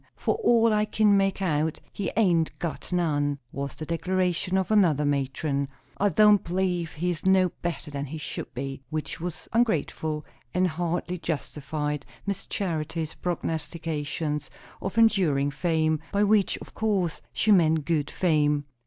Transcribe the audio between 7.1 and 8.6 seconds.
no better than he should